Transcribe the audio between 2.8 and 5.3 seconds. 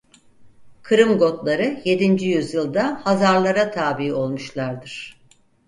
Hazarlara tabi olmuşlardır.